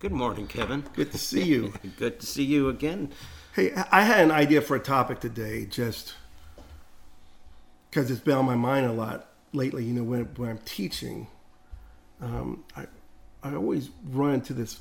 [0.00, 0.82] Good morning, Kevin.
[0.94, 1.74] Good to see you.
[1.98, 3.12] Good to see you again.
[3.54, 6.14] Hey, I had an idea for a topic today, just
[7.90, 9.84] because it's been on my mind a lot lately.
[9.84, 11.26] You know, when, when I'm teaching,
[12.22, 12.86] um, I
[13.42, 14.80] I always run into this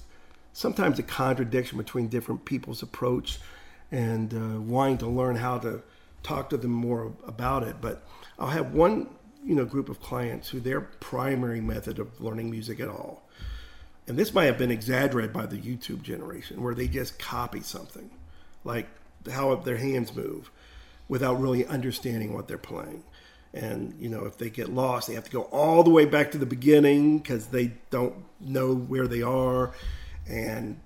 [0.54, 3.40] sometimes a contradiction between different people's approach
[3.92, 5.82] and uh, wanting to learn how to
[6.24, 7.82] talk to them more about it.
[7.82, 8.07] But
[8.40, 9.10] I'll have one
[9.43, 13.28] you know group of clients who their primary method of learning music at all,
[14.10, 18.10] and this might have been exaggerated by the YouTube generation, where they just copy something,
[18.64, 18.88] like
[19.32, 20.50] how their hands move,
[21.08, 23.04] without really understanding what they're playing.
[23.54, 26.32] And you know, if they get lost, they have to go all the way back
[26.32, 29.74] to the beginning because they don't know where they are,
[30.28, 30.80] and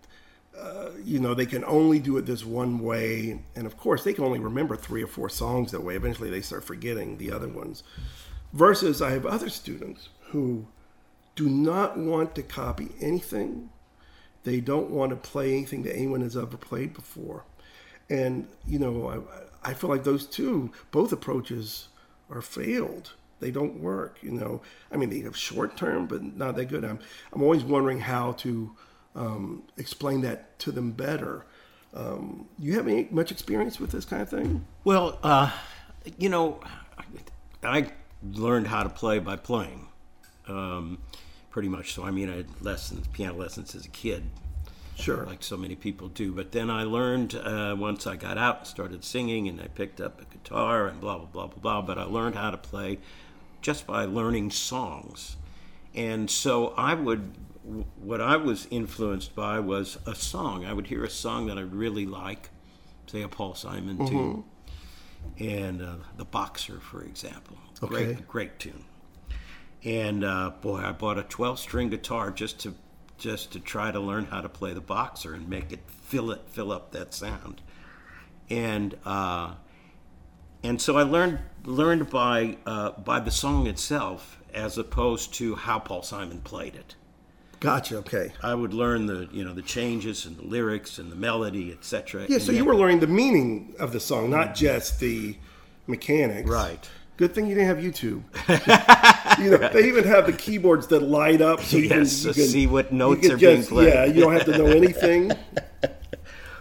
[0.60, 3.40] uh, you know they can only do it this one way.
[3.55, 5.96] And of course, they can only remember three or four songs that way.
[5.96, 7.84] Eventually, they start forgetting the other ones.
[8.52, 10.68] Versus, I have other students who
[11.35, 13.70] do not want to copy anything.
[14.43, 17.45] They don't want to play anything that anyone has ever played before.
[18.09, 19.25] And, you know,
[19.63, 21.87] I, I feel like those two, both approaches
[22.29, 23.13] are failed.
[23.40, 24.62] They don't work, you know.
[24.91, 26.84] I mean, they have short term, but not that good.
[26.84, 26.99] I'm,
[27.31, 28.75] I'm always wondering how to
[29.15, 31.45] um, explain that to them better.
[31.93, 34.65] Um, you have any much experience with this kind of thing?
[34.84, 35.51] Well, uh,
[36.18, 36.59] you know,
[37.63, 37.91] I
[38.31, 39.87] learned how to play by playing,
[40.47, 40.99] um,
[41.54, 41.93] pretty much.
[41.93, 44.23] So I mean, I had lessons, piano lessons as a kid,
[44.96, 45.23] Sure.
[45.26, 46.34] like so many people do.
[46.34, 50.01] But then I learned uh, once I got out and started singing, and I picked
[50.01, 51.81] up a guitar and blah blah blah blah blah.
[51.84, 52.98] But I learned how to play
[53.62, 55.37] just by learning songs,
[55.96, 57.31] and so I would.
[57.96, 60.65] What I was influenced by was a song.
[60.65, 62.49] I would hear a song that I really like,
[63.07, 64.44] say a Paul Simon tune,
[65.40, 67.56] and uh, the Boxer, for example.
[67.81, 67.88] Okay.
[68.16, 68.84] Great, great tune.
[69.86, 72.74] And uh, boy, I bought a 12-string guitar just to
[73.18, 76.42] just to try to learn how to play the Boxer and make it fill it
[76.48, 77.62] fill up that sound.
[78.50, 79.54] And uh,
[80.64, 85.80] and so I learned learned by uh, by the song itself as opposed to how
[85.80, 86.96] Paul Simon played it.
[87.60, 87.98] Gotcha.
[87.98, 88.34] Okay.
[88.42, 92.26] I would learn the you know the changes and the lyrics and the melody, etc.
[92.28, 95.38] Yeah, so you were learning the meaning of the song, not just the
[95.88, 96.50] mechanics.
[96.50, 96.90] Right.
[97.23, 99.39] Good thing you didn't have YouTube.
[99.39, 102.34] you know, they even have the keyboards that light up, so you Yes, can, you
[102.34, 103.94] can see what notes are being played.
[103.94, 105.31] Yeah, you don't have to know anything.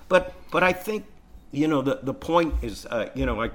[0.09, 1.05] but but I think
[1.51, 3.51] you know the the point is uh, you know I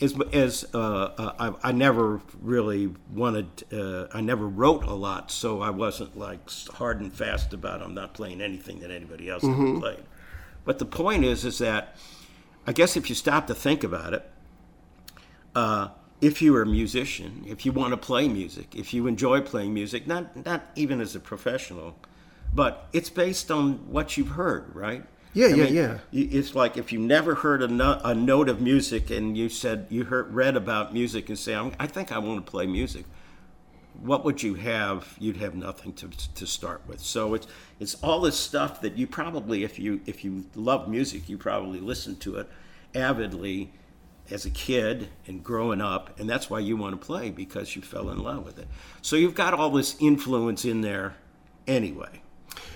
[0.00, 5.30] is as uh, uh, I, I never really wanted uh, I never wrote a lot
[5.30, 6.40] so I wasn't like
[6.74, 9.80] hard and fast about I'm not playing anything that anybody else Mm-hmm.
[9.80, 10.04] played.
[10.66, 11.96] But the point is is that
[12.66, 14.30] I guess if you stop to think about it,
[15.54, 15.88] uh,
[16.20, 20.06] if you're a musician, if you want to play music, if you enjoy playing music,
[20.06, 21.96] not not even as a professional,
[22.52, 25.04] but it's based on what you've heard, right?
[25.34, 25.98] Yeah, I yeah, mean, yeah.
[26.12, 29.86] It's like if you never heard a, no- a note of music and you said
[29.90, 33.04] you heard read about music and say, I'm, I think I want to play music.
[34.00, 35.16] What would you have?
[35.18, 37.00] You'd have nothing to, to start with.
[37.00, 37.48] So it's
[37.80, 41.80] it's all this stuff that you probably, if you if you love music, you probably
[41.80, 42.48] listen to it
[42.94, 43.72] avidly
[44.30, 47.82] as a kid and growing up, and that's why you want to play because you
[47.82, 48.68] fell in love with it.
[49.02, 51.16] So you've got all this influence in there
[51.66, 52.22] anyway.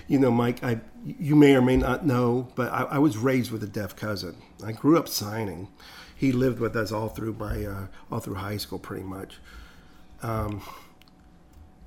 [0.07, 3.51] You know, Mike, I you may or may not know, but I, I was raised
[3.51, 4.35] with a deaf cousin.
[4.63, 5.69] I grew up signing.
[6.15, 9.37] He lived with us all through my uh, all through high school, pretty much.
[10.21, 10.61] Um,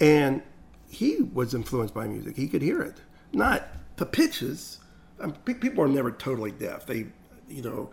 [0.00, 0.42] and
[0.88, 2.36] he was influenced by music.
[2.36, 2.96] He could hear it,
[3.32, 4.78] not the pitches.
[5.20, 6.86] Um, pe- people are never totally deaf.
[6.86, 7.06] They,
[7.48, 7.90] you know,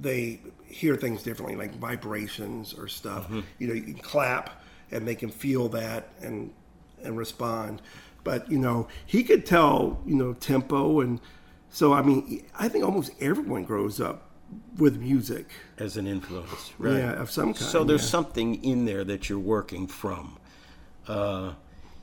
[0.00, 3.30] they hear things differently, like vibrations or stuff.
[3.58, 6.52] You know, you can clap and they can feel that and
[7.02, 7.82] and respond.
[8.24, 11.20] But you know, he could tell you know tempo and
[11.70, 14.28] so I mean, I think almost everyone grows up
[14.76, 15.48] with music.
[15.78, 16.98] as an influence, right?
[16.98, 17.56] Yeah, of some kind.
[17.56, 18.08] So there's yeah.
[18.08, 20.38] something in there that you're working from.
[21.08, 21.54] Uh,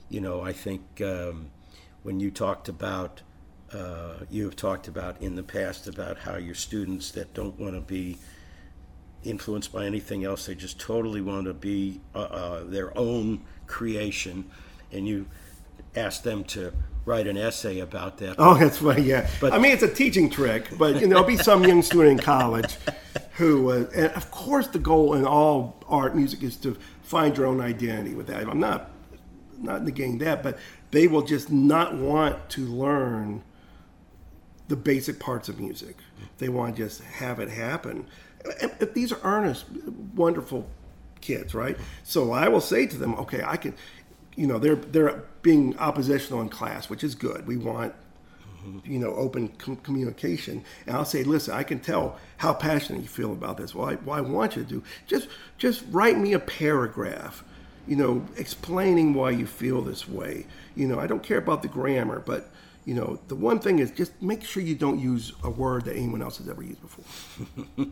[0.10, 1.52] you know, I think um,
[2.02, 3.22] when you talked about,
[3.74, 7.76] uh, you have talked about in the past about how your students that don't want
[7.76, 8.18] to be
[9.24, 14.50] influenced by anything else, they just totally want to be uh, uh, their own creation,
[14.92, 15.26] and you
[15.96, 16.74] ask them to
[17.06, 18.36] write an essay about that.
[18.38, 19.04] Oh, that's funny.
[19.04, 21.82] Yeah, But- I mean it's a teaching trick, but you know, there'll be some young
[21.82, 22.78] student in college
[23.34, 27.48] who, uh, and of course, the goal in all art, music is to find your
[27.48, 28.48] own identity with that.
[28.48, 28.92] I'm not
[29.62, 30.58] not negating that, but
[30.92, 33.44] they will just not want to learn
[34.70, 35.98] the basic parts of music.
[36.38, 38.08] They want to just have it happen.
[38.62, 39.66] And- these are earnest,
[40.16, 40.66] wonderful
[41.20, 41.78] kids, right?
[42.04, 43.74] So I will say to them, okay, I can,
[44.38, 47.46] you know, they're they're being oppositional in class, which is good.
[47.46, 47.94] We want
[48.84, 50.64] you know, open com- communication.
[50.86, 53.74] And I'll say, listen, I can tell how passionate you feel about this.
[53.74, 55.28] Well, I, well, I want you to do just
[55.58, 57.44] just write me a paragraph,
[57.88, 60.46] you know, explaining why you feel this way.
[60.76, 62.50] You know, I don't care about the grammar, but
[62.90, 65.96] you know, the one thing is just make sure you don't use a word that
[65.96, 67.06] anyone else has ever used before.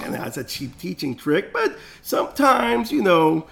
[0.00, 3.48] and that's a cheap teaching trick, but sometimes, you know,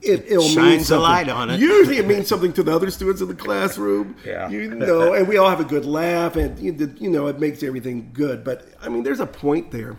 [0.00, 1.60] it, it'll mean Shines a light on it.
[1.60, 4.16] Usually, it means something to the other students in the classroom.
[4.24, 4.48] Yeah.
[4.48, 7.62] you know, and we all have a good laugh, and you you know, it makes
[7.62, 8.42] everything good.
[8.42, 9.98] But I mean, there's a point there.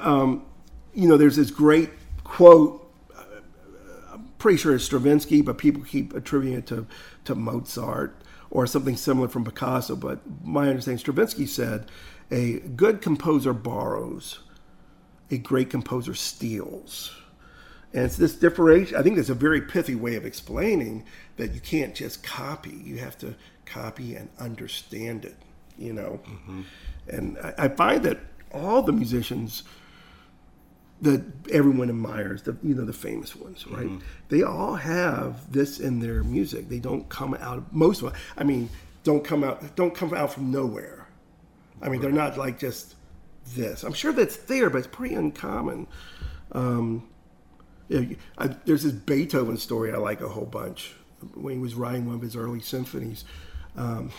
[0.00, 0.46] Um,
[0.94, 1.90] you know, there's this great
[2.24, 2.90] quote.
[3.14, 3.24] uh,
[4.14, 6.86] I'm pretty sure it's Stravinsky, but people keep attributing it to
[7.26, 9.96] to Mozart or something similar from Picasso.
[9.96, 11.90] But my understanding, Stravinsky said,
[12.30, 14.40] "A good composer borrows,
[15.30, 17.14] a great composer steals."
[17.92, 18.96] And it's this differentiation.
[18.96, 21.04] I think that's a very pithy way of explaining
[21.36, 22.82] that you can't just copy.
[22.84, 23.34] You have to
[23.64, 25.36] copy and understand it,
[25.78, 26.20] you know?
[26.26, 26.62] Mm-hmm.
[27.08, 28.20] And I, I find that
[28.52, 29.62] all the musicians
[31.02, 31.22] that
[31.52, 33.90] everyone admires, the you know the famous ones, right?
[34.28, 36.68] They all have this in their music.
[36.68, 37.72] They don't come out.
[37.72, 38.70] Most of them, I mean,
[39.04, 39.76] don't come out.
[39.76, 41.06] Don't come out from nowhere.
[41.82, 42.94] I mean, they're not like just
[43.54, 43.82] this.
[43.84, 45.86] I'm sure that's there, but it's pretty uncommon.
[46.52, 47.06] Um,
[47.88, 50.94] you- I, there's this Beethoven story I like a whole bunch.
[51.34, 53.24] When he was writing one of his early symphonies,
[53.76, 54.10] um,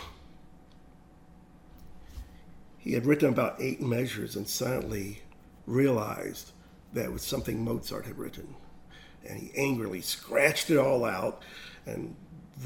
[2.78, 5.22] he had written about eight measures and suddenly
[5.66, 6.52] realized
[6.92, 8.54] that was something Mozart had written.
[9.28, 11.42] And he angrily scratched it all out
[11.86, 12.14] and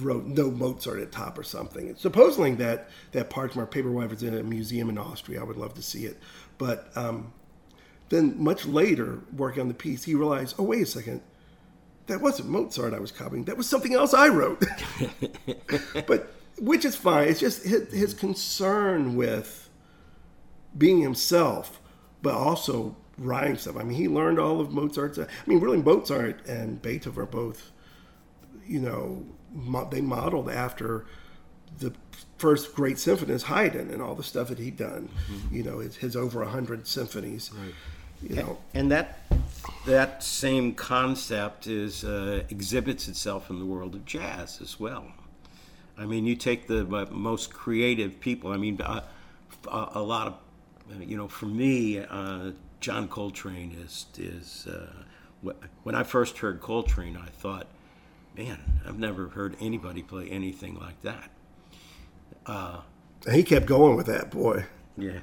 [0.01, 1.89] wrote no Mozart at top or something.
[1.89, 5.41] And supposedly that, that parchment or paperweight is in a museum in Austria.
[5.41, 6.19] I would love to see it.
[6.59, 7.33] But um,
[8.09, 11.23] then much later, working on the piece, he realized, oh, wait a second,
[12.07, 13.45] that wasn't Mozart I was copying.
[13.45, 14.63] That was something else I wrote.
[16.07, 17.29] but which is fine.
[17.29, 19.69] It's just his, his concern with
[20.77, 21.81] being himself,
[22.23, 23.77] but also writing stuff.
[23.77, 25.19] I mean, he learned all of Mozart's.
[25.19, 27.71] I mean, really, Mozart and Beethoven are both,
[28.67, 31.05] you know, mo- they modeled after
[31.79, 31.93] the
[32.39, 35.09] first great symphonist Haydn and all the stuff that he'd done.
[35.51, 37.51] You know, his, his over a hundred symphonies.
[38.23, 39.19] You know, And that
[39.87, 45.07] that same concept is uh, exhibits itself in the world of jazz as well.
[45.99, 48.53] I mean, you take the uh, most creative people.
[48.53, 49.03] I mean, uh,
[49.69, 50.35] a, a lot of
[51.01, 52.53] you know, for me, uh,
[52.83, 55.53] John Coltrane is is uh,
[55.85, 57.67] when I first heard Coltrane, I thought,
[58.37, 61.31] man, I've never heard anybody play anything like that.
[63.27, 64.67] and he kept going with that boy.
[64.99, 65.21] Yeah.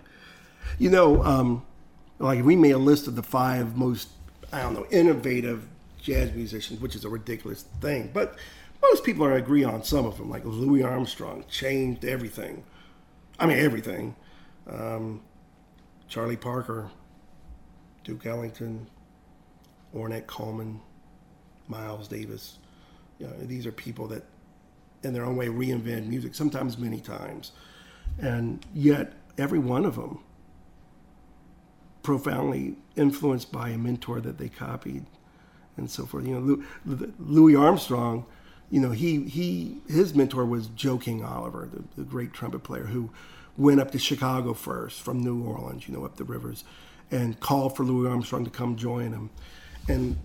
[0.78, 1.66] You know, um,
[2.18, 4.10] like we made a list of the five most,
[4.54, 5.68] I don't know, innovative
[6.02, 8.38] jazz musicians, which is a ridiculous thing, but
[8.82, 10.30] most people are agree on some of them.
[10.30, 12.64] Like Louis Armstrong changed everything.
[13.38, 14.16] I mean, everything.
[14.70, 15.22] Um,
[16.08, 16.90] Charlie Parker,
[18.10, 18.88] Duke Ellington,
[19.96, 20.82] Ornette Coleman,
[21.68, 22.58] Miles Davis.
[23.20, 24.24] You know, these are people that,
[25.04, 26.34] in their own way, reinvent music.
[26.34, 27.52] Sometimes many times,
[28.20, 30.24] and yet every one of them
[32.02, 35.06] profoundly influenced by a mentor that they copied
[35.78, 36.26] and so forth.
[36.26, 38.26] You know, Lou- Lou- Louis Armstrong,
[38.72, 42.86] you know, he, he his mentor was Joe King Oliver, the, the great trumpet player
[42.86, 43.12] who
[43.56, 46.64] went up to Chicago first from New Orleans, you know, up the rivers,
[47.12, 49.30] and called for Louis Armstrong to come join him.
[49.88, 50.18] And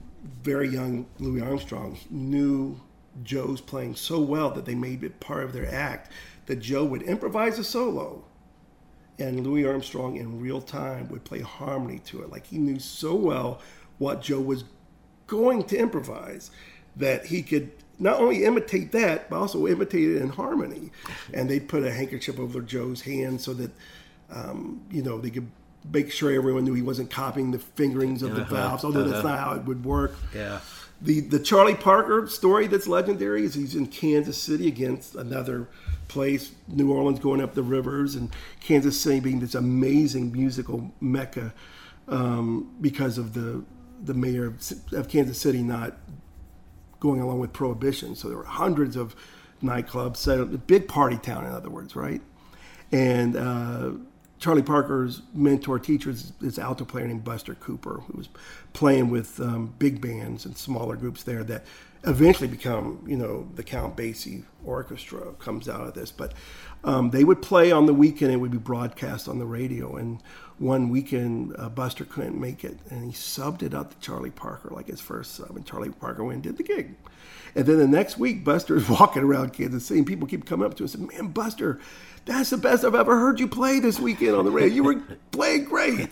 [0.43, 2.81] very young Louis Armstrong knew
[3.23, 6.11] Joe's playing so well that they made it part of their act
[6.47, 8.25] that Joe would improvise a solo
[9.19, 12.31] and Louis Armstrong in real time would play harmony to it.
[12.31, 13.61] Like he knew so well
[13.99, 14.65] what Joe was
[15.27, 16.51] going to improvise
[16.97, 20.91] that he could not only imitate that, but also imitate it in harmony.
[21.33, 23.71] And they'd put a handkerchief over Joe's hand so that,
[24.31, 25.49] um, you know, they could
[25.93, 29.25] make sure everyone knew he wasn't copying the fingerings of the Uh-huh, valves, although that's
[29.25, 29.29] uh-huh.
[29.29, 30.17] not how it would work.
[30.35, 30.61] Yeah.
[31.03, 35.69] The the Charlie Parker story that's legendary is he's in Kansas City against another
[36.09, 41.53] place, New Orleans going up the rivers, and Kansas City being this amazing musical mecca
[42.09, 43.65] um, because of the
[44.03, 45.97] the mayor of, of Kansas City not
[47.01, 48.15] going along with prohibition.
[48.15, 49.15] So there were hundreds of
[49.63, 52.23] nightclubs, set up, a big party town, in other words, right?
[52.93, 53.91] And uh,
[54.45, 58.29] Charlie Parker's mentor teacher is this alto player named Buster Cooper, who was
[58.75, 61.43] playing with um, big bands and smaller groups there.
[61.43, 61.65] That
[62.07, 66.13] eventually become, you know, the Count Basie Orchestra comes out of this.
[66.13, 66.35] But
[66.85, 69.97] um, they would play on the weekend; it would be broadcast on the radio.
[69.97, 70.23] And
[70.59, 74.71] one weekend, uh, Buster couldn't make it, and he subbed it out to Charlie Parker,
[74.71, 76.95] like his first sub, and Charlie Parker went and did the gig.
[77.57, 80.75] And then the next week, Buster's walking around Kansas City, and people keep coming up
[80.77, 81.81] to him and saying, "Man, Buster."
[82.27, 84.75] That's the best I've ever heard you play this weekend on the radio.
[84.75, 84.95] You were
[85.31, 86.09] playing great.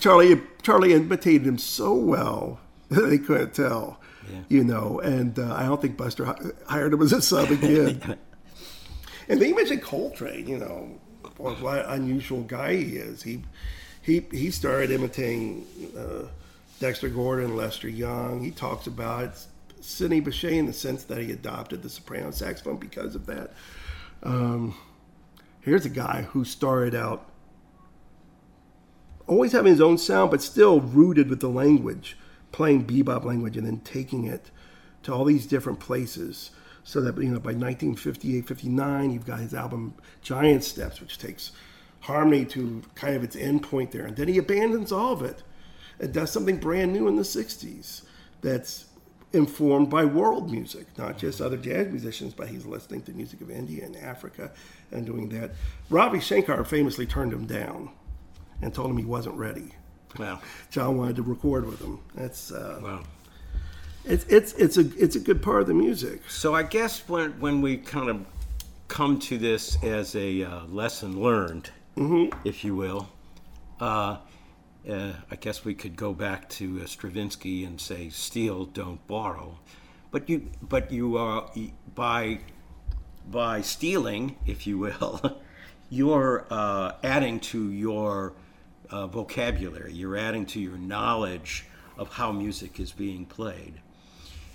[0.00, 2.60] Charlie Charlie imitated him so well
[2.90, 3.98] that they couldn't tell,
[4.30, 4.40] Yeah.
[4.48, 5.00] you know.
[5.00, 6.34] And uh, I don't think Buster
[6.66, 8.18] hired him as a sub again.
[9.28, 11.00] and then you mentioned Coltrane, you know,
[11.38, 13.22] what an unusual guy he is.
[13.22, 13.42] He
[14.02, 15.66] he he started imitating
[15.96, 16.28] uh,
[16.80, 18.42] Dexter Gordon, Lester Young.
[18.42, 19.38] He talks about
[19.80, 23.52] Sidney Bechet in the sense that he adopted the soprano saxophone because of that.
[24.22, 24.74] Um,
[25.60, 27.28] here's a guy who started out
[29.26, 32.16] always having his own sound, but still rooted with the language,
[32.50, 34.50] playing bebop language and then taking it
[35.02, 36.50] to all these different places.
[36.88, 39.92] So that, you know, by 1958, 59, you've got his album
[40.22, 41.52] Giant Steps, which takes
[42.00, 44.06] harmony to kind of its end point there.
[44.06, 45.42] And then he abandons all of it
[46.00, 48.04] and does something brand new in the 60s
[48.40, 48.86] that's
[49.34, 53.50] informed by world music, not just other jazz musicians, but he's listening to music of
[53.50, 54.50] India and Africa
[54.90, 55.50] and doing that.
[55.90, 57.90] Ravi Shankar famously turned him down
[58.62, 59.74] and told him he wasn't ready.
[60.18, 60.40] Wow.
[60.70, 61.98] John wanted to record with him.
[62.14, 63.04] That's uh, Wow.
[64.08, 66.22] It's it's it's a it's a good part of the music.
[66.28, 68.24] So I guess when when we kind of
[68.88, 71.70] come to this as a uh, lesson learned,
[72.44, 73.10] if you will,
[73.80, 74.16] uh,
[74.88, 79.58] uh, I guess we could go back to uh, Stravinsky and say, "Steal, don't borrow."
[80.10, 81.50] But you, but you are
[81.94, 82.40] by
[83.30, 85.42] by stealing, if you will,
[85.90, 88.32] you're uh, adding to your
[88.88, 89.92] uh, vocabulary.
[89.92, 91.66] You're adding to your knowledge
[91.98, 93.82] of how music is being played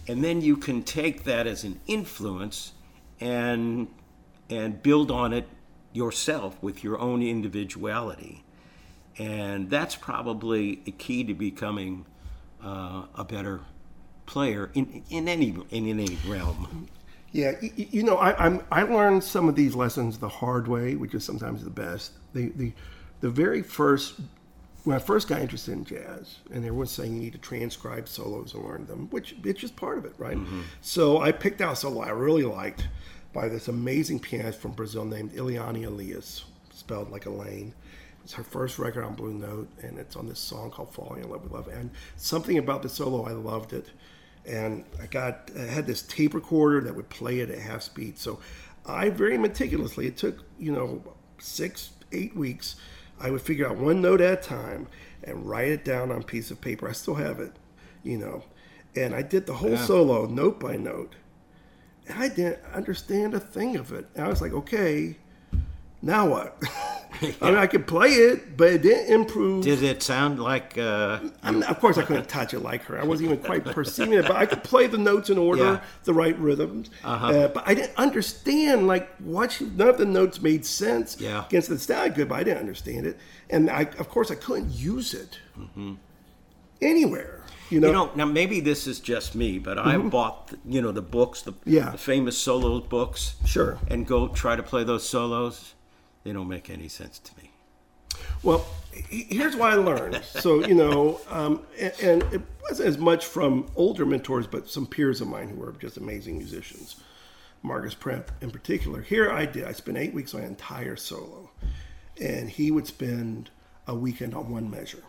[0.07, 2.73] and then you can take that as an influence
[3.19, 3.87] and
[4.49, 5.47] and build on it
[5.93, 8.43] yourself with your own individuality
[9.17, 12.05] and that's probably a key to becoming
[12.63, 13.61] uh, a better
[14.25, 16.87] player in, in any in any realm
[17.31, 20.67] Yeah, y- y- you know, I, I'm I learned some of these lessons the hard
[20.67, 22.13] way, which is sometimes the best.
[22.33, 22.73] The the
[23.21, 24.19] the very first
[24.83, 28.53] when I first got interested in jazz, and everyone's saying you need to transcribe solos
[28.53, 30.37] and learn them, which it's just part of it, right?
[30.37, 30.61] Mm-hmm.
[30.81, 32.87] So I picked out a solo I really liked
[33.31, 37.73] by this amazing pianist from Brazil named Eliane Elias, spelled like Elaine.
[38.23, 41.29] It's her first record on Blue Note, and it's on this song called "Falling in
[41.29, 43.87] Love with Love." And something about the solo, I loved it.
[44.45, 48.17] And I got I had this tape recorder that would play it at half speed.
[48.17, 48.39] So
[48.85, 50.07] I very meticulously.
[50.07, 51.03] It took you know
[51.39, 52.75] six, eight weeks.
[53.23, 54.87] I would figure out one note at a time
[55.23, 56.87] and write it down on a piece of paper.
[56.87, 57.53] I still have it,
[58.03, 58.43] you know.
[58.95, 59.85] And I did the whole Yeah.
[59.85, 61.15] solo note by note.
[62.07, 64.07] And I didn't understand a thing of it.
[64.13, 65.15] And I was like, okay,
[66.01, 66.61] now what?
[67.41, 69.63] I mean, I could play it, but it didn't improve.
[69.63, 72.99] did it sound like uh, I'm not- of course, I couldn't touch it like her.
[72.99, 75.79] I wasn't even quite perceiving it, but I could play the notes in order, Yeah.
[76.03, 76.89] the right rhythms.
[77.03, 81.45] Uh, but I didn't understand like what she, none of the notes made sense Yeah.
[81.45, 83.17] against the sounded good, but I didn't understand it,
[83.49, 85.39] and I, of course, I couldn't use it
[86.81, 87.39] anywhere.
[87.69, 90.91] You know, You know, now maybe this is just me, but I bought, you know,
[90.91, 91.91] the books, the, Yeah.
[91.91, 93.79] the famous solo books, Sure.
[93.87, 95.73] and go try to play those solos.
[96.23, 97.51] They don't make any sense to me.
[98.43, 100.23] Well, here's what I learned.
[100.23, 104.85] So, you know, um, and, and it wasn't as much from older mentors, but some
[104.85, 106.97] peers of mine who were just amazing musicians.
[107.63, 109.01] Marcus Prep in particular.
[109.01, 109.63] Here I did.
[109.63, 111.49] I spent eight weeks on an entire solo,
[112.21, 113.49] and he would spend
[113.87, 115.03] a weekend on one measure,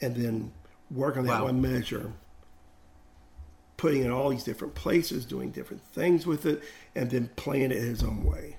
[0.00, 0.52] and then
[0.90, 1.46] work on that Wow.
[1.46, 2.12] one measure,
[3.76, 6.62] putting it in all these different places, doing different things with it,
[6.94, 8.56] and then playing it his own way.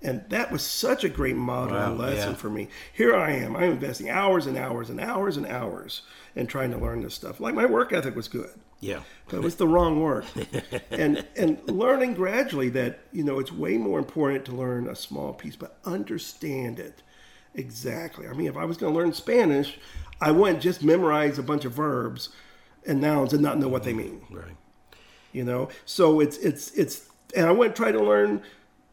[0.00, 2.36] And that was such a great model and Wow, lesson yeah.
[2.36, 2.68] for me.
[2.92, 3.56] Here I am.
[3.56, 6.02] I'm investing hours and hours and hours and hours
[6.36, 7.40] in trying to learn this stuff.
[7.40, 9.00] Like my work ethic was good, Yeah.
[9.28, 10.24] but it was the wrong work.
[10.92, 15.32] and and learning gradually that you know it's way more important to learn a small
[15.32, 17.02] piece, but understand it
[17.54, 18.28] exactly.
[18.28, 19.78] I mean, if I was going to learn Spanish,
[20.20, 22.28] I wouldn't just memorize a bunch of verbs
[22.86, 23.98] and nouns and not know what they mm-hmm.
[23.98, 24.56] mean Right.
[25.32, 28.40] you know so it's it's it's and i wouldn't try to learn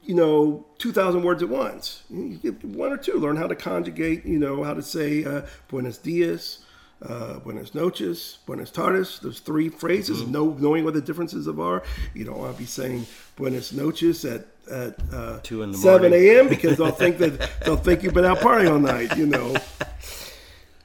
[0.05, 2.03] you know 2000 words at once.
[2.09, 3.13] You get one or two.
[3.13, 6.59] Learn how to conjugate you know how to say uh, buenos dias
[7.01, 9.19] uh, buenas noches buenas tardes.
[9.19, 11.83] Those three phrases know, knowing what the differences of are.
[12.13, 16.11] You don't want to be saying buenas noches at at uh, Two in the 7
[16.11, 19.55] a.m because they'll think that they'll think you've been out partying all night you know.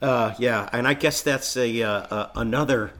[0.02, 2.92] Uh, yeah, and I guess that's a uh, uh, another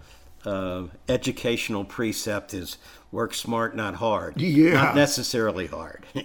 [0.45, 2.79] uh, educational precept is
[3.13, 4.41] work smart, not hard.
[4.41, 4.73] Yeah.
[4.73, 6.07] Not necessarily hard.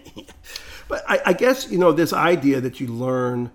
[0.87, 3.51] But I, I guess you know this idea that you learn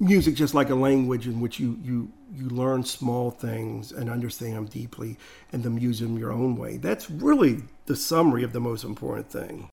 [0.00, 4.56] music just like a language in which you you you learn small things and understand
[4.56, 5.16] them deeply
[5.52, 6.76] and then use them your own way.
[6.76, 9.68] That's really the summary of the most important thing.